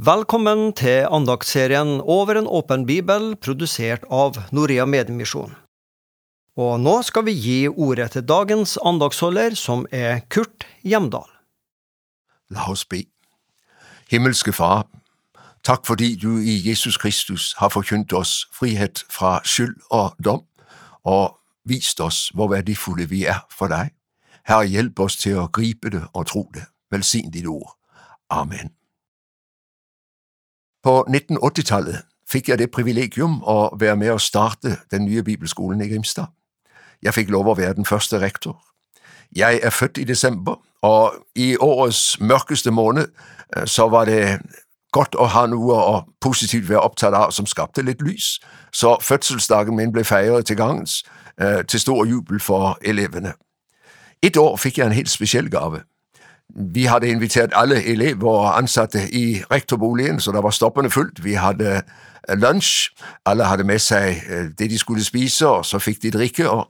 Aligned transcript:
Velkommen 0.00 0.70
til 0.72 1.04
andaktsserien 1.12 1.98
Over 2.00 2.38
en 2.38 2.46
åpen 2.48 2.86
bibel, 2.88 3.34
produsert 3.36 4.06
av 4.08 4.38
Norea 4.48 4.86
Mediemisjon. 4.88 5.50
Og 6.56 6.78
nå 6.80 6.94
skal 7.04 7.26
vi 7.26 7.34
gi 7.36 7.56
ordet 7.68 8.06
til 8.14 8.24
dagens 8.24 8.78
andagsholder, 8.80 9.58
som 9.60 9.84
er 9.92 10.22
Kurt 10.32 10.64
Hjemdal. 10.88 11.28
La 12.48 12.70
oss 12.72 12.86
be. 12.88 13.02
Himmelske 14.08 14.56
Far, 14.56 14.86
takk 15.68 15.84
fordi 15.84 16.14
du 16.16 16.38
i 16.38 16.56
Jesus 16.64 16.96
Kristus 16.96 17.52
har 17.60 17.68
forkynt 17.76 18.16
oss 18.16 18.46
frihet 18.56 19.04
fra 19.12 19.42
skyld 19.44 19.76
og 19.90 20.16
dom, 20.16 20.46
og 21.04 21.36
vist 21.68 22.00
oss 22.00 22.30
hvor 22.32 22.54
verdifulle 22.56 23.04
vi 23.12 23.26
er 23.28 23.44
for 23.52 23.68
deg. 23.68 23.92
Herre, 24.48 24.64
hjelp 24.64 25.04
oss 25.04 25.20
til 25.20 25.44
å 25.44 25.50
gripe 25.52 25.92
det 25.92 26.06
og 26.14 26.30
tro 26.32 26.48
det. 26.56 26.70
Velsign 26.88 27.28
ditt 27.36 27.52
ord. 27.52 27.74
Amen. 28.32 28.79
På 30.82 31.06
1980-tallet 31.08 32.02
fik 32.28 32.48
jeg 32.48 32.58
det 32.58 32.70
privilegium 32.70 33.44
at 33.48 33.70
være 33.80 33.96
med 33.96 34.06
at 34.06 34.20
starte 34.20 34.76
den 34.90 35.04
nye 35.04 35.22
bibelskolen 35.22 35.80
i 35.80 35.88
Grimstad. 35.88 36.24
Jeg 37.02 37.14
fik 37.14 37.30
lov 37.30 37.50
at 37.50 37.58
være 37.58 37.74
den 37.74 37.84
første 37.84 38.20
rektor. 38.20 38.62
Jeg 39.36 39.60
er 39.62 39.70
født 39.70 39.98
i 39.98 40.04
december, 40.04 40.54
og 40.82 41.14
i 41.34 41.56
årets 41.60 42.20
mørkeste 42.20 42.70
måned 42.70 43.08
øh, 43.56 43.66
så 43.66 43.88
var 43.88 44.04
det 44.04 44.40
godt 44.92 45.16
at 45.20 45.28
have 45.28 45.48
nu 45.48 45.72
og 45.72 46.08
positivt 46.20 46.68
være 46.68 46.80
optaget 46.80 47.14
av 47.14 47.30
som 47.30 47.46
skapte 47.46 47.82
lidt 47.82 48.02
lys, 48.02 48.40
så 48.72 48.96
fødselsdagen 49.02 49.76
min 49.76 49.92
blev 49.92 50.04
fejret 50.04 50.46
til 50.46 50.56
gangens, 50.56 51.04
øh, 51.40 51.64
til 51.64 51.80
stor 51.80 52.04
jubel 52.04 52.40
for 52.40 52.78
eleverne. 52.82 53.32
Et 54.22 54.36
år 54.36 54.56
fik 54.56 54.78
jeg 54.78 54.86
en 54.86 54.92
helt 54.92 55.10
speciel 55.10 55.50
gave. 55.50 55.80
Vi 56.56 56.84
havde 56.84 57.08
inviteret 57.08 57.52
alle 57.54 57.84
elever 57.84 58.30
og 58.30 58.58
ansatte 58.58 59.14
i 59.14 59.42
rektorboligen, 59.50 60.20
så 60.20 60.32
det 60.32 60.42
var 60.42 60.50
stoppende 60.50 60.90
fullt. 60.90 61.24
Vi 61.24 61.32
havde 61.32 61.82
eh, 62.28 62.38
lunch, 62.38 62.90
alle 63.26 63.44
havde 63.44 63.64
med 63.64 63.78
sig 63.78 64.22
eh, 64.30 64.44
det 64.58 64.70
de 64.70 64.78
skulle 64.78 65.04
spise, 65.04 65.48
og 65.48 65.64
så 65.64 65.78
fik 65.78 66.02
de 66.02 66.10
drikke. 66.10 66.50
og 66.50 66.68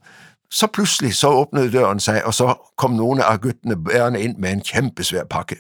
Så 0.50 0.66
pludselig 0.66 1.14
så 1.14 1.28
åbnede 1.28 1.72
døren 1.72 2.00
sig, 2.00 2.24
og 2.24 2.34
så 2.34 2.54
kom 2.76 2.90
nogle 2.90 3.24
av 3.24 3.38
guttene 3.38 3.84
bærende 3.84 4.20
ind 4.20 4.36
med 4.36 4.52
en 4.52 4.60
kjempesvær 4.60 5.24
pakke. 5.30 5.56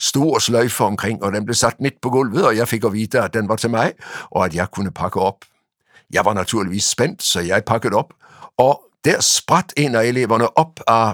Stor 0.00 0.38
sløyfe 0.38 0.84
omkring, 0.84 1.22
og 1.22 1.32
den 1.32 1.44
blev 1.44 1.54
satt 1.54 1.80
midt 1.80 1.94
på 2.02 2.10
gulvet, 2.10 2.46
og 2.46 2.56
jeg 2.56 2.68
fik 2.68 2.84
at 2.84 2.92
vide, 2.92 3.20
at 3.20 3.34
den 3.34 3.48
var 3.48 3.56
til 3.56 3.70
mig, 3.70 3.92
og 4.30 4.44
at 4.44 4.54
jeg 4.54 4.70
kunne 4.70 4.90
pakke 4.90 5.20
op. 5.20 5.44
Jeg 6.12 6.24
var 6.24 6.34
naturligvis 6.34 6.84
spændt, 6.84 7.22
så 7.22 7.40
jeg 7.40 7.62
pakkede 7.66 7.94
op, 7.94 8.12
og 8.58 8.80
der 9.04 9.20
spratt 9.20 9.72
en 9.76 9.94
af 9.94 10.04
eleverne 10.04 10.58
op 10.58 10.80
af 10.88 11.12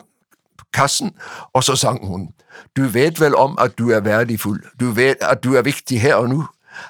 kassen, 0.73 1.13
og 1.53 1.65
så 1.65 1.77
sang 1.77 2.07
hun. 2.07 2.29
Du 2.77 2.83
vet 2.83 3.21
vel 3.21 3.37
om 3.37 3.59
at 3.61 3.79
du 3.79 3.91
er 3.91 4.01
værdifuld. 4.01 4.65
du 4.81 4.91
vet 4.91 5.17
at 5.21 5.45
du 5.45 5.55
er 5.55 5.63
viktig 5.63 6.01
her 6.01 6.15
og 6.15 6.29
nu. 6.29 6.47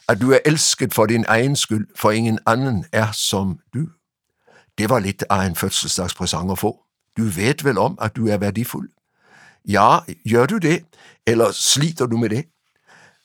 at 0.09 0.20
du 0.20 0.33
er 0.33 0.39
elsket 0.45 0.95
for 0.95 1.06
din 1.06 1.25
egen 1.28 1.56
skyld, 1.56 1.86
for 1.97 2.11
ingen 2.11 2.39
anden 2.47 2.84
er 2.92 3.12
som 3.12 3.58
du. 3.75 3.86
Det 4.78 4.91
var 4.91 4.98
lidt 4.98 5.25
af 5.31 5.45
en 5.47 5.56
fødselsdagspresang 5.56 6.51
at 6.51 6.58
få. 6.58 6.81
Du 7.17 7.23
vet 7.25 7.64
vel 7.64 7.78
om 7.78 7.98
at 8.01 8.17
du 8.17 8.28
er 8.28 8.36
værdifuld. 8.36 8.91
Ja, 9.69 9.98
gør 10.31 10.47
du 10.47 10.58
det, 10.58 10.84
eller 11.27 11.53
sliter 11.53 12.06
du 12.06 12.17
med 12.17 12.28
det? 12.28 12.45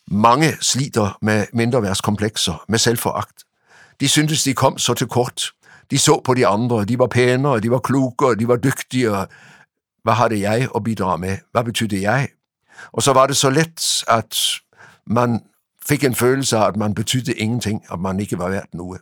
Mange 0.07 0.57
sliter 0.61 1.17
med 1.21 1.45
mindreværdskomplekser, 1.53 2.63
med 2.67 2.79
selvforagt. 2.79 3.43
De 3.99 4.07
syntes 4.09 4.43
de 4.43 4.53
kom 4.53 4.77
så 4.77 4.93
til 4.93 5.07
kort. 5.07 5.51
De 5.91 5.97
så 5.97 6.21
på 6.25 6.33
de 6.33 6.47
andre, 6.47 6.85
de 6.85 6.99
var 6.99 7.07
pænere, 7.07 7.59
de 7.59 7.71
var 7.71 7.79
klokere, 7.79 8.35
de 8.35 8.47
var 8.47 8.55
dygtigere, 8.55 9.27
hva 10.05 10.11
hadde 10.11 10.39
jeg 10.39 10.67
at 10.75 10.83
bidra 10.83 11.17
med? 11.17 11.37
Hvad 11.51 11.63
betydde 11.63 12.01
jeg? 12.01 12.29
Og 12.91 13.03
så 13.03 13.13
var 13.13 13.27
det 13.27 13.37
så 13.37 13.49
let, 13.49 14.03
at 14.07 14.37
man 15.07 15.41
fik 15.85 16.03
en 16.03 16.15
følelse 16.15 16.57
af, 16.57 16.67
at 16.67 16.75
man 16.75 16.93
betydde 16.93 17.33
ingenting, 17.33 17.83
at 17.91 17.99
man 17.99 18.19
ikke 18.19 18.37
var 18.37 18.49
værd 18.49 18.67
noget. 18.73 19.01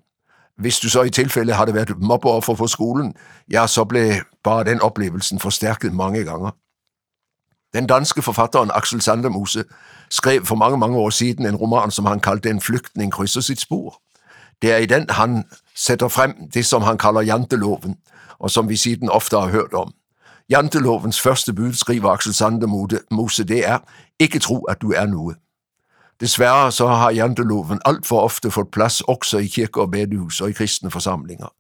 Hvis 0.57 0.79
du 0.79 0.89
så 0.89 1.01
i 1.01 1.09
tilfælde 1.09 1.53
havde 1.53 1.73
været 1.73 1.99
mobbeoffer 2.01 2.55
for 2.55 2.67
skolen, 2.67 3.15
ja, 3.51 3.67
så 3.67 3.83
blev 3.83 4.13
bare 4.43 4.63
den 4.63 4.81
oplevelsen 4.81 5.39
forstærket 5.39 5.93
mange 5.93 6.23
gange. 6.23 6.51
Den 7.73 7.87
danske 7.87 8.21
forfatteren 8.21 8.71
Aksel 8.73 9.01
Sandemose 9.01 9.63
skrev 10.09 10.45
for 10.45 10.55
mange 10.55 10.77
mange 10.77 10.97
år 10.97 11.09
siden 11.09 11.45
en 11.45 11.55
roman 11.55 11.91
som 11.91 12.05
han 12.05 12.19
kaldte 12.19 12.49
En 12.49 12.61
flyktning 12.61 13.11
krydser 13.11 13.41
sitt 13.41 13.61
spor. 13.61 14.01
Det 14.61 14.71
er 14.71 14.77
i 14.77 14.85
den 14.85 15.09
han 15.09 15.43
sætter 15.75 16.07
frem 16.07 16.49
det 16.53 16.65
som 16.65 16.81
han 16.81 16.97
kalder 16.97 17.21
janteloven, 17.21 17.95
og 18.39 18.51
som 18.51 18.69
vi 18.69 18.75
siden 18.75 19.09
ofte 19.09 19.37
har 19.37 19.47
hørt 19.47 19.73
om. 19.73 19.93
Jantelovens 20.49 21.21
første 21.21 21.53
bud, 21.53 21.73
skriver 21.73 22.09
Axel 22.09 22.33
Sande 22.33 22.67
Mose, 23.11 23.43
det 23.43 23.67
er 23.67 23.79
ikke 24.19 24.39
tro 24.39 24.63
at 24.63 24.81
du 24.81 24.91
er 24.91 25.05
noget. 25.05 25.37
Desværre 26.19 26.71
så 26.71 26.87
har 26.87 27.11
janteloven 27.11 27.79
alt 27.85 28.05
for 28.05 28.19
ofte 28.19 28.51
fået 28.51 28.67
plads 28.71 29.01
også 29.01 29.37
i 29.37 29.47
kirker 29.47 29.81
og 29.81 29.91
bedehus 29.91 30.41
og 30.41 30.49
i 30.49 30.53
kristne 30.53 30.91
forsamlinger. 30.91 31.53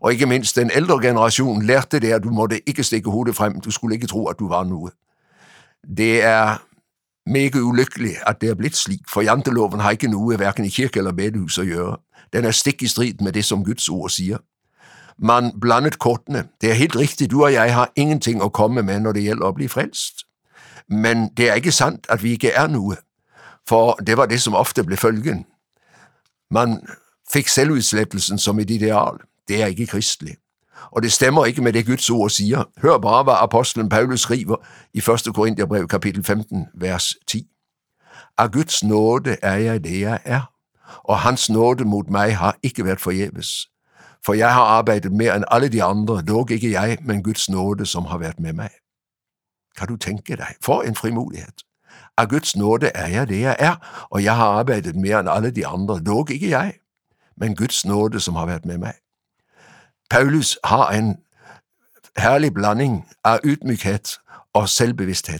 Og 0.00 0.12
ikke 0.12 0.26
mindst 0.26 0.56
den 0.56 0.70
ældre 0.74 1.02
generation 1.02 1.62
lærte 1.62 2.00
det 2.00 2.12
at 2.12 2.22
du 2.22 2.30
måtte 2.30 2.68
ikke 2.68 2.84
stikke 2.84 3.10
hovedet 3.10 3.36
frem, 3.36 3.60
du 3.60 3.70
skulle 3.70 3.94
ikke 3.94 4.06
tro 4.06 4.26
at 4.26 4.38
du 4.38 4.48
var 4.48 4.64
noget. 4.64 4.92
Det 5.96 6.22
er 6.22 6.56
meget 7.30 7.54
ulykkeligt, 7.54 8.16
at 8.26 8.40
det 8.40 8.48
er 8.48 8.54
blevet 8.54 8.76
slik, 8.76 9.00
for 9.12 9.20
janteloven 9.20 9.80
har 9.80 9.90
ikke 9.90 10.08
noget 10.08 10.36
hverken 10.36 10.64
i 10.64 10.68
kirke 10.68 10.98
eller 10.98 11.12
bedehus 11.12 11.58
at 11.58 11.66
gøre. 11.66 11.96
Den 12.32 12.44
er 12.44 12.50
stik 12.50 12.82
i 12.82 12.88
strid 12.88 13.14
med 13.20 13.32
det 13.32 13.44
som 13.44 13.64
Guds 13.64 13.88
ord 13.88 14.10
siger. 14.10 14.38
Man 15.18 15.60
blandet 15.60 15.98
kortene. 15.98 16.48
Det 16.60 16.70
er 16.70 16.74
helt 16.74 16.96
riktig, 16.96 17.30
du 17.30 17.44
og 17.44 17.52
jeg 17.52 17.74
har 17.74 17.92
ingenting 17.96 18.42
å 18.42 18.48
komme 18.48 18.82
med 18.82 19.00
når 19.00 19.12
det 19.12 19.22
gælder 19.22 19.46
å 19.46 19.52
bli 19.52 19.68
frelst. 19.68 20.24
Men 20.88 21.28
det 21.36 21.50
er 21.50 21.54
ikke 21.54 21.72
sant 21.72 22.06
at 22.08 22.22
vi 22.22 22.32
ikke 22.32 22.52
er 22.54 22.68
noe, 22.70 22.96
for 23.68 23.98
det 24.06 24.16
var 24.16 24.26
det 24.26 24.40
som 24.40 24.54
ofte 24.54 24.84
ble 24.84 24.96
følgen. 24.96 25.44
Man 26.50 26.78
fik 27.32 27.48
selvudslettelsen 27.48 28.38
som 28.38 28.58
et 28.58 28.70
ideal. 28.70 29.18
Det 29.48 29.62
er 29.62 29.66
ikke 29.66 29.86
kristelig. 29.86 30.36
Og 30.90 31.02
det 31.02 31.12
stemmer 31.12 31.44
ikke 31.44 31.62
med 31.62 31.72
det 31.72 31.86
Guds 31.86 32.10
ord 32.10 32.30
sier. 32.30 32.64
Hør 32.82 32.98
bare 32.98 33.24
hvad 33.24 33.34
apostlen 33.38 33.88
Paulus 33.88 34.20
skriver 34.20 34.56
i 34.94 34.98
1. 34.98 35.34
Korinterbrev 35.34 35.88
kapittel 35.88 36.24
15 36.24 36.66
vers 36.74 37.16
10. 37.26 37.44
Av 38.38 38.50
Guds 38.50 38.84
nåde 38.84 39.36
er 39.42 39.56
jeg 39.56 39.84
det 39.84 40.00
jeg 40.00 40.18
er, 40.24 40.50
og 41.04 41.18
Hans 41.18 41.50
nåde 41.50 41.84
mot 41.84 42.10
meg 42.10 42.36
har 42.36 42.56
ikke 42.62 42.84
vært 42.84 43.00
forgjeves 43.00 43.68
for 44.26 44.34
jeg 44.34 44.54
har 44.54 44.62
arbejdet 44.62 45.12
mer 45.12 45.34
end 45.34 45.44
alle 45.50 45.68
de 45.68 45.82
andre, 45.82 46.22
dog 46.22 46.50
ikke 46.50 46.70
jeg, 46.70 46.98
men 47.02 47.22
Guds 47.22 47.48
nåde 47.48 47.86
som 47.86 48.04
har 48.04 48.18
været 48.18 48.40
med 48.40 48.52
mig. 48.52 48.70
Kan 49.78 49.88
du 49.88 49.96
tænke 49.96 50.36
dig? 50.36 50.54
for 50.62 50.82
en 50.82 50.94
frimodighet! 50.94 51.62
Av 52.16 52.26
Guds 52.26 52.56
nåde 52.56 52.90
er 52.94 53.06
jeg 53.06 53.28
det 53.28 53.40
jeg 53.40 53.56
er, 53.58 54.06
og 54.10 54.24
jeg 54.24 54.36
har 54.36 54.46
arbejdet 54.46 54.96
mer 54.96 55.18
end 55.18 55.28
alle 55.30 55.50
de 55.50 55.66
andre, 55.66 56.00
dog 56.00 56.30
ikke 56.30 56.50
jeg, 56.50 56.74
men 57.36 57.56
Guds 57.56 57.84
nåde 57.84 58.20
som 58.20 58.34
har 58.34 58.46
været 58.46 58.64
med 58.64 58.78
mig. 58.78 58.94
Paulus 60.10 60.58
har 60.64 60.90
en 60.90 61.16
herlig 62.16 62.54
blanding 62.54 63.08
av 63.24 63.38
ydmyghed 63.44 64.18
og 64.52 64.68
selvbevidsthed. 64.68 65.38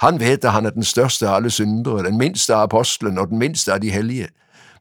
Han 0.00 0.20
vet 0.20 0.44
at 0.44 0.52
han 0.52 0.66
er 0.66 0.70
den 0.70 0.84
største 0.84 1.28
av 1.28 1.36
alle 1.36 1.50
syndere, 1.50 2.02
den 2.02 2.18
minste 2.18 2.54
av 2.54 2.62
apostlen 2.62 3.18
og 3.18 3.28
den 3.28 3.38
mindste 3.38 3.72
av 3.72 3.80
de 3.80 3.90
hellige, 3.90 4.28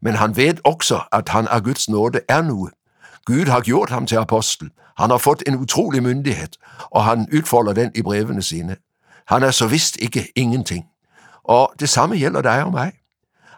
men 0.02 0.16
han 0.16 0.38
vet 0.38 0.60
også 0.64 1.02
at 1.12 1.30
han 1.30 1.48
av 1.48 1.62
Guds 1.62 1.90
nåde 1.90 2.20
er 2.30 2.42
noget. 2.42 2.74
Gud 3.26 3.46
har 3.46 3.62
gjort 3.62 3.90
ham 3.90 4.06
til 4.06 4.16
apostel, 4.16 4.70
han 4.98 5.10
har 5.10 5.18
fått 5.18 5.44
en 5.48 5.56
utrolig 5.56 6.04
myndighet, 6.04 6.58
og 6.92 7.04
han 7.04 7.28
utfolder 7.34 7.74
den 7.74 7.92
i 7.96 8.02
brevene 8.02 8.42
sine. 8.42 8.76
Han 9.28 9.44
er 9.44 9.52
så 9.52 9.68
visst 9.68 9.98
ikke 10.02 10.28
ingenting. 10.36 10.86
Og 11.44 11.74
det 11.80 11.90
samme 11.90 12.16
gjelder 12.16 12.42
deg 12.42 12.64
og 12.64 12.72
meg. 12.72 12.92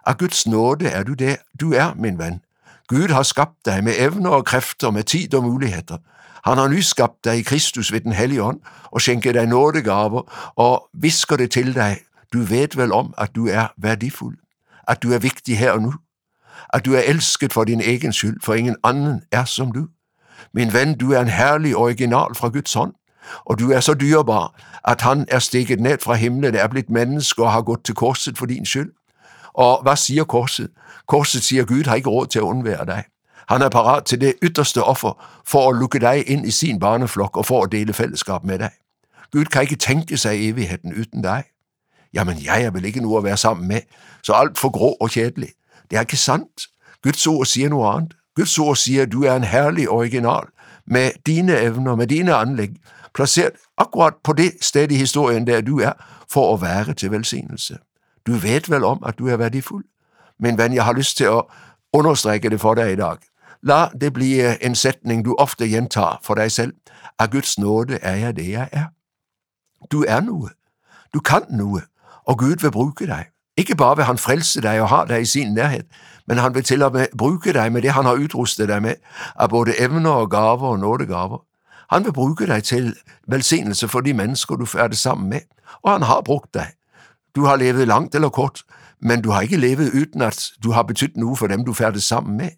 Af 0.05 0.17
Guds 0.17 0.47
nåde 0.47 0.88
er 0.88 1.03
du 1.03 1.13
det 1.13 1.38
du 1.59 1.73
er, 1.73 1.94
min 1.95 2.19
venn. 2.19 2.41
Gud 2.88 3.07
har 3.07 3.23
skapt 3.23 3.66
deg 3.66 3.84
med 3.84 3.93
evner 3.97 4.29
og 4.29 4.46
krefter, 4.46 4.91
med 4.91 5.03
tid 5.03 5.34
og 5.34 5.43
muligheter. 5.43 5.97
Han 6.46 6.58
har 6.58 6.67
nyskabt 6.67 7.25
deg 7.25 7.40
i 7.40 7.43
Kristus 7.43 7.91
ved 7.91 8.02
Den 8.02 8.11
hellige 8.11 8.43
ånd 8.43 8.59
og 8.91 9.02
skjenker 9.02 9.34
deg 9.34 9.49
nådegaver 9.49 10.23
og 10.55 10.90
visker 10.93 11.35
det 11.35 11.52
til 11.52 11.73
deg, 11.75 11.99
du 12.34 12.40
vet 12.40 12.78
vel 12.78 12.91
om 12.91 13.14
at 13.17 13.35
du 13.35 13.47
er 13.47 13.73
verdifull, 13.78 14.35
at 14.87 15.03
du 15.03 15.14
er 15.14 15.19
viktig 15.19 15.58
her 15.58 15.72
og 15.72 15.81
nå 15.81 15.93
at 16.73 16.85
du 16.85 16.93
er 16.93 16.99
elsket 16.99 17.53
for 17.53 17.63
din 17.63 17.81
egen 17.81 18.13
skyld, 18.13 18.41
for 18.43 18.53
ingen 18.53 18.75
anden 18.83 19.21
er 19.31 19.45
som 19.45 19.71
du. 19.71 19.87
Min 20.53 20.73
ven, 20.73 20.97
du 20.97 21.11
er 21.11 21.21
en 21.21 21.27
herlig 21.27 21.75
original 21.75 22.35
fra 22.35 22.47
Guds 22.47 22.73
hånd, 22.73 22.93
og 23.45 23.59
du 23.59 23.71
er 23.71 23.79
så 23.79 23.93
dyrebar 23.93 24.55
at 24.87 25.01
han 25.01 25.25
er 25.27 25.39
stikket 25.39 25.79
ned 25.79 25.97
fra 26.03 26.13
himlen, 26.13 26.55
er 26.55 26.67
blevet 26.67 26.89
menneske 26.89 27.43
og 27.43 27.51
har 27.51 27.61
gått 27.61 27.85
til 27.85 27.95
korset 27.95 28.37
for 28.37 28.45
din 28.45 28.65
skyld. 28.65 28.91
Og 29.53 29.81
hvad 29.81 29.95
siger 29.95 30.23
korset? 30.23 30.69
Korset 31.07 31.43
sier 31.43 31.65
Gud 31.65 31.83
har 31.83 31.95
ikke 31.95 32.09
råd 32.09 32.27
til 32.27 32.39
at 32.39 32.43
undvære 32.43 32.85
dig. 32.85 33.03
Han 33.47 33.61
er 33.61 33.69
parat 33.69 34.05
til 34.05 34.21
det 34.21 34.33
ytterste 34.43 34.83
offer 34.83 35.41
for 35.47 35.69
at 35.69 35.75
lukke 35.79 35.99
dig 35.99 36.29
ind 36.29 36.47
i 36.47 36.51
sin 36.51 36.79
barneflok 36.79 37.37
og 37.37 37.45
for 37.45 37.63
at 37.63 37.71
dele 37.71 37.93
fællesskab 37.93 38.43
med 38.43 38.59
dig. 38.59 38.71
Gud 39.31 39.45
kan 39.45 39.61
ikke 39.61 39.75
tænke 39.75 40.17
sig 40.17 40.49
evigheten 40.49 40.93
uden 40.93 41.21
dig. 41.23 41.43
Ja, 42.13 42.23
men 42.23 42.37
jeg 42.45 42.63
er 42.63 42.71
vel 42.71 42.85
ikke 42.85 43.01
nu 43.01 43.17
at 43.17 43.23
være 43.23 43.37
sammen 43.37 43.67
med, 43.67 43.81
så 44.23 44.33
altfor 44.33 44.69
grå 44.69 44.97
og 45.01 45.09
kjedelig. 45.09 45.49
Det 45.89 45.95
er 45.95 45.99
ikke 45.99 46.17
sandt. 46.17 46.67
Guds 47.03 47.28
ord 47.28 47.45
siger 47.45 47.69
noget 47.69 47.95
andet. 47.95 48.13
Guds 48.35 48.59
ord 48.59 48.75
sier 48.75 49.05
du 49.05 49.23
er 49.23 49.35
en 49.35 49.43
herlig 49.43 49.89
original, 49.89 50.43
med 50.87 51.11
dine 51.25 51.59
evner, 51.61 51.95
med 51.95 52.07
dine 52.07 52.34
anlæg, 52.34 52.69
placeret 53.13 53.51
akkurat 53.78 54.13
på 54.23 54.34
det 54.34 54.51
sted 54.61 54.91
i 54.91 54.95
historien 54.95 55.47
der 55.47 55.61
du 55.61 55.79
er, 55.79 55.93
for 56.31 56.53
at 56.53 56.61
være 56.61 56.93
til 56.93 57.11
velsignelse. 57.11 57.78
Du 58.28 58.31
vet 58.31 58.69
vel 58.69 58.84
om 58.84 59.03
at 59.05 59.19
du 59.19 59.28
er 59.28 59.37
værdifuld. 59.37 59.85
Men 60.39 60.57
venn, 60.57 60.73
jeg 60.73 60.85
har 60.85 60.93
lyst 60.93 61.17
til 61.17 61.23
at 61.23 61.43
understreke 61.93 62.49
det 62.49 62.61
for 62.61 62.73
dig 62.73 62.93
i 62.93 62.95
dag. 62.95 63.17
Lad 63.63 63.99
det 64.01 64.13
bli 64.13 64.55
en 64.61 64.75
sætning, 64.75 65.25
du 65.25 65.35
ofte 65.40 65.69
gentager 65.69 66.19
for 66.23 66.35
dig 66.35 66.51
selv. 66.51 66.73
Av 67.19 67.28
Guds 67.28 67.57
nåde 67.59 67.99
er 68.01 68.16
jeg 68.16 68.35
det 68.35 68.49
jeg 68.49 68.69
er. 68.72 68.85
Du 69.91 70.05
er 70.07 70.19
nu. 70.19 70.49
Du 71.13 71.19
kan 71.19 71.41
nu. 71.49 71.81
og 72.25 72.37
Gud 72.37 72.55
vil 72.61 72.72
bruge 72.72 72.93
dig. 72.99 73.25
Ikke 73.57 73.75
bare 73.75 73.95
vil 73.95 74.05
han 74.05 74.17
frelse 74.17 74.61
dig 74.61 74.81
og 74.81 74.89
ha 74.89 75.03
deg 75.09 75.21
i 75.21 75.25
sin 75.25 75.53
nærhet, 75.53 75.85
men 76.27 76.37
han 76.37 76.55
vil 76.55 76.63
til 76.63 76.83
og 76.83 76.93
med 76.93 77.07
bruke 77.17 77.53
deg 77.53 77.71
med 77.71 77.81
det 77.81 77.91
han 77.91 78.05
har 78.05 78.19
utrustet 78.21 78.69
deg 78.69 78.81
med 78.81 78.95
av 79.35 79.49
både 79.49 79.73
evner 79.81 80.11
og 80.11 80.31
gaver 80.31 80.67
og 80.67 80.79
nådegaver. 80.79 81.41
Han 81.89 82.05
vil 82.05 82.13
bruke 82.13 82.47
deg 82.47 82.63
til 82.63 82.95
velsignelse 83.27 83.87
for 83.87 84.01
de 84.01 84.13
mennesker 84.13 84.55
du 84.55 84.65
ferdes 84.65 84.99
sammen 84.99 85.29
med, 85.29 85.41
og 85.83 85.91
han 85.91 86.01
har 86.01 86.21
brukt 86.21 86.53
deg. 86.53 86.75
Du 87.35 87.45
har 87.45 87.55
levet 87.55 87.87
langt 87.87 88.15
eller 88.15 88.29
kort, 88.29 88.63
men 89.01 89.21
du 89.21 89.31
har 89.31 89.41
ikke 89.41 89.57
levet 89.57 89.93
uten 89.93 90.21
at 90.21 90.51
du 90.63 90.71
har 90.71 90.83
betydd 90.83 91.17
noe 91.17 91.35
for 91.35 91.47
dem 91.47 91.65
du 91.65 91.73
ferdes 91.73 92.03
sammen 92.03 92.37
med. 92.37 92.49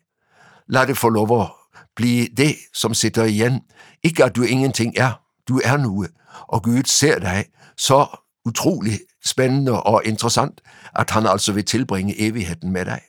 La 0.68 0.86
det 0.86 0.98
få 0.98 1.10
lov 1.10 1.32
å 1.32 1.44
bli 1.96 2.30
det 2.38 2.56
som 2.74 2.94
sitter 2.94 3.24
igjen, 3.24 3.62
ikke 4.04 4.26
at 4.26 4.36
du 4.36 4.44
ingenting 4.44 4.94
er, 4.98 5.20
du 5.48 5.60
er 5.66 5.78
noe, 5.78 6.08
og 6.48 6.64
Gud 6.64 6.88
ser 6.88 7.20
deg 7.20 7.52
så 7.78 8.06
utrolig 8.46 9.00
spændende 9.26 9.84
og 9.84 10.02
interessant 10.06 10.62
at 10.96 11.10
han 11.10 11.26
altså 11.26 11.52
vil 11.54 11.66
tilbringe 11.66 12.22
evigheten 12.22 12.72
med 12.72 12.86
dig. 12.86 13.02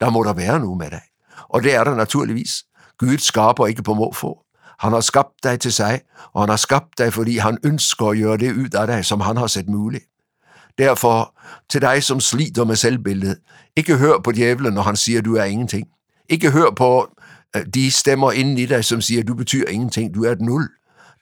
Der 0.00 0.10
må 0.10 0.24
det 0.24 0.36
være 0.36 0.60
nu 0.60 0.74
med 0.74 0.90
dig. 0.90 1.02
og 1.48 1.62
det 1.62 1.74
er 1.74 1.84
det 1.84 1.96
naturligvis. 1.96 2.64
Gud 2.98 3.18
skaber 3.18 3.66
ikke 3.66 3.82
på 3.82 3.94
måfå. 3.94 4.38
Han 4.78 4.92
har 4.92 5.00
skabt 5.00 5.32
dig 5.42 5.60
til 5.60 5.72
sig, 5.72 6.00
og 6.32 6.42
han 6.42 6.48
har 6.48 6.56
skabt 6.56 6.98
dig, 6.98 7.12
fordi 7.12 7.36
han 7.36 7.58
ønsker 7.64 8.06
at 8.06 8.18
gøre 8.18 8.36
det 8.36 8.52
ut 8.52 8.74
av 8.74 8.86
dig, 8.86 9.04
som 9.04 9.20
han 9.20 9.36
har 9.36 9.46
sett 9.46 9.68
muligt. 9.68 10.04
Derfor, 10.78 11.34
til 11.68 11.80
dig, 11.80 12.02
som 12.02 12.20
sliter 12.20 12.64
med 12.64 12.76
selvbilledet, 12.76 13.38
ikke 13.76 13.96
hør 13.96 14.18
på 14.24 14.32
djævlen, 14.32 14.72
når 14.72 14.82
han 14.82 14.96
siger, 14.96 15.22
du 15.22 15.36
er 15.36 15.44
ingenting. 15.44 15.88
Ikke 16.28 16.50
hør 16.50 16.70
på 16.76 17.08
øh, 17.56 17.66
de 17.74 17.90
stemmer 17.90 18.32
i 18.32 18.66
dig 18.66 18.84
som 18.84 19.00
siger, 19.00 19.22
du 19.22 19.34
betyder 19.34 19.68
ingenting, 19.68 20.14
du 20.14 20.24
er 20.24 20.32
et 20.32 20.40
nul. 20.40 20.68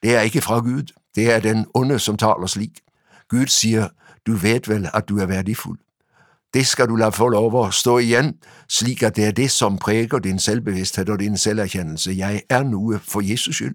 Det 0.03 0.17
er 0.17 0.21
ikke 0.21 0.41
fra 0.41 0.59
Gud, 0.59 0.83
det 1.15 1.33
er 1.33 1.41
den 1.41 1.67
onde 1.75 1.99
som 1.99 2.17
taler 2.17 2.47
slik. 2.47 2.81
Gud 3.29 3.47
siger, 3.47 3.89
du 4.26 4.32
ved 4.32 4.61
vel 4.67 4.91
at 4.94 5.09
du 5.09 5.19
er 5.19 5.26
værdifuld. 5.26 5.79
Det 6.55 6.67
skal 6.67 6.88
du 6.88 6.97
la 6.97 7.09
få 7.09 7.29
lov 7.29 7.67
at 7.67 7.75
stå 7.75 7.99
igen, 7.99 8.35
slik 8.69 9.03
at 9.03 9.17
det 9.17 9.25
er 9.26 9.31
det 9.31 9.50
som 9.50 9.79
præger 9.79 10.19
din 10.19 10.38
selvbevidsthed 10.38 11.09
og 11.09 11.19
din 11.19 11.37
selverkendelse. 11.37 12.15
Jeg 12.17 12.43
er 12.50 12.62
nu 12.62 12.99
for 12.99 13.21
Jesus 13.31 13.55
skyld. 13.55 13.75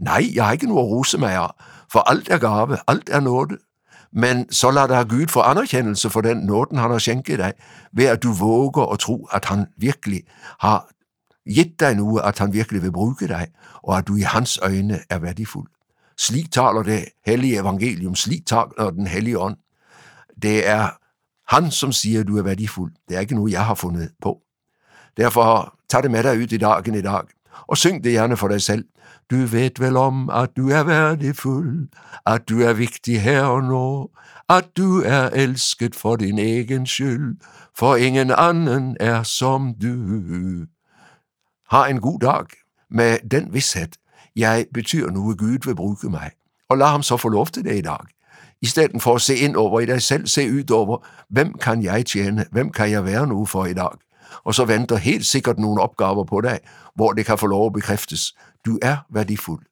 Nej, 0.00 0.24
jeg 0.34 0.44
har 0.44 0.52
ikke 0.52 0.66
noget 0.66 0.86
at 0.86 0.90
rose 0.90 1.18
mig 1.18 1.34
af, 1.34 1.50
for 1.92 2.00
alt 2.00 2.28
er 2.28 2.38
gave, 2.38 2.78
alt 2.88 3.08
er 3.08 3.20
nåde. 3.20 3.58
Men 4.12 4.52
så 4.52 4.70
lad 4.70 4.88
dig 4.88 5.08
Gud 5.08 5.26
få 5.26 5.40
anerkendelse 5.40 6.10
for 6.10 6.20
den 6.20 6.36
nåden 6.36 6.78
han 6.78 6.90
har 6.90 6.98
skænket 6.98 7.38
dig, 7.38 7.52
ved 7.92 8.04
at 8.04 8.22
du 8.22 8.32
våger 8.32 8.86
å 8.86 8.96
tro 8.96 9.28
at 9.32 9.44
han 9.44 9.66
virkelig 9.76 10.22
har 10.60 10.88
givet 11.54 11.80
dig 11.80 11.94
nu, 11.94 12.18
at 12.18 12.38
han 12.38 12.52
virkelig 12.52 12.82
vil 12.82 12.92
bruge 12.92 13.28
dig, 13.28 13.46
og 13.82 13.98
at 13.98 14.08
du 14.08 14.16
i 14.16 14.20
hans 14.20 14.58
øjne 14.62 14.98
er 15.10 15.18
værdifuld. 15.18 15.68
Slik 16.18 16.52
taler 16.52 16.82
det 16.82 17.04
hellige 17.26 17.60
evangelium, 17.60 18.14
slik 18.14 18.46
taler 18.46 18.90
Den 18.90 19.06
hellige 19.06 19.38
ånd. 19.38 19.56
Det 20.42 20.68
er 20.68 20.88
han 21.54 21.70
som 21.70 21.92
sier 21.92 22.22
du 22.22 22.38
er 22.38 22.42
værdifuld. 22.42 22.92
det 23.08 23.16
er 23.16 23.20
ikke 23.20 23.34
noget, 23.34 23.52
jeg 23.52 23.66
har 23.66 23.74
fundet 23.74 24.10
på. 24.22 24.38
Derfor 25.16 25.74
ta 25.88 26.00
det 26.00 26.10
med 26.10 26.22
dig 26.22 26.38
ud 26.38 26.52
i 26.52 26.56
dagen 26.56 26.94
i 26.94 27.02
dag, 27.02 27.22
og 27.66 27.76
syng 27.76 28.04
det 28.04 28.12
gerne 28.12 28.36
for 28.36 28.48
dig 28.48 28.62
selv. 28.62 28.84
Du 29.30 29.36
vet 29.36 29.80
vel 29.80 29.96
om 29.96 30.30
at 30.30 30.50
du 30.56 30.70
er 30.70 30.82
værdifuld, 30.82 31.88
at 32.26 32.48
du 32.48 32.60
er 32.60 32.72
viktig 32.72 33.22
her 33.22 33.42
og 33.42 33.62
nu, 33.62 34.08
at 34.48 34.76
du 34.76 35.02
er 35.04 35.30
elsket 35.30 35.94
for 35.94 36.16
din 36.16 36.38
egen 36.38 36.86
skyld, 36.86 37.36
for 37.78 37.96
ingen 37.96 38.30
anden 38.30 38.96
er 39.00 39.22
som 39.22 39.74
du. 39.74 40.66
Ha 41.70 41.90
en 41.90 42.00
god 42.00 42.20
dag 42.20 42.46
med 42.90 43.18
den 43.30 43.52
vidshed. 43.52 43.88
jeg 44.36 44.66
betyder 44.74 45.10
nu, 45.10 45.30
at 45.30 45.38
Gud 45.38 45.58
vil 45.64 45.76
bruge 45.76 46.10
mig. 46.10 46.30
og 46.68 46.78
lad 46.78 46.86
ham 46.86 47.02
så 47.02 47.16
få 47.16 47.28
lov 47.28 47.46
til 47.46 47.64
det 47.64 47.78
i 47.78 47.80
dag 47.80 48.19
i 48.62 48.66
stedet 48.66 49.02
for 49.02 49.14
at 49.14 49.20
se 49.20 49.36
ind 49.36 49.56
over 49.56 49.80
i 49.80 49.86
dig 49.86 50.02
selv, 50.02 50.26
se 50.26 50.52
utover 50.52 51.06
hvem 51.30 51.52
kan 51.52 51.82
jeg 51.82 52.06
tjene, 52.06 52.46
hvem 52.52 52.70
kan 52.72 52.90
jeg 52.90 53.04
være 53.04 53.26
nu 53.26 53.44
for 53.46 53.66
i 53.66 53.74
dag? 53.74 53.90
Og 54.44 54.54
så 54.54 54.64
venter 54.64 54.96
helt 54.96 55.26
sikkert 55.26 55.58
nogle 55.58 55.82
opgaver 55.82 56.24
på 56.24 56.40
dig, 56.40 56.58
hvor 56.94 57.12
det 57.12 57.26
kan 57.26 57.38
få 57.38 57.46
lov 57.46 57.66
at 57.66 57.72
bekræftes. 57.72 58.34
Du 58.66 58.78
er 58.82 58.96
værdifuld. 59.10 59.66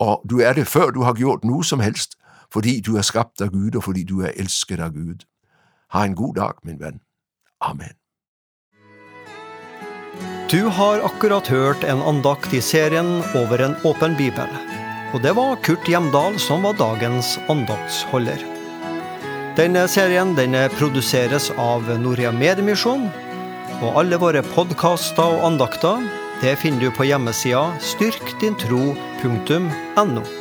og 0.00 0.22
du 0.30 0.40
er 0.40 0.52
det 0.52 0.66
før 0.66 0.90
du 0.90 1.02
har 1.02 1.12
gjort 1.12 1.44
noget 1.44 1.66
som 1.66 1.80
helst, 1.80 2.10
fordi 2.52 2.80
du 2.80 2.96
er 2.96 3.02
skabt 3.02 3.40
af 3.40 3.50
Gud 3.50 3.76
og 3.76 3.84
fordi 3.84 4.04
du 4.04 4.20
er 4.20 4.30
elsket 4.36 4.80
af 4.80 4.92
Gud. 4.92 5.24
Ha 5.90 6.04
en 6.04 6.14
god 6.14 6.34
dag, 6.34 6.52
min 6.64 6.80
ven. 6.80 7.00
Amen. 7.60 7.94
Du 10.52 10.68
har 10.68 11.04
akkurat 11.04 11.48
hørt 11.48 11.84
en 11.84 12.02
andakt 12.02 12.52
i 12.52 12.60
serien 12.60 13.22
Over 13.34 13.66
en 13.66 13.74
åpen 13.84 14.16
bibel. 14.16 14.79
Og 15.10 15.18
det 15.24 15.32
var 15.34 15.56
Kurt 15.66 15.88
Hjemdal 15.90 16.36
som 16.38 16.62
var 16.62 16.76
dagens 16.78 17.32
andaktsholder. 17.50 18.44
Denne 19.58 19.82
serien 19.90 20.36
den 20.38 20.54
produseres 20.78 21.50
av 21.58 21.82
Norea 21.98 22.30
Mediemisjon. 22.32 23.08
Og 23.80 23.96
alle 23.98 24.16
våre 24.20 24.42
podkaster 24.54 25.38
og 25.38 25.44
andakter 25.50 25.98
det 26.40 26.54
finner 26.62 26.80
du 26.86 26.90
på 26.94 27.04
hjemmesida 27.04 27.64
styrkdintro.no. 27.84 30.39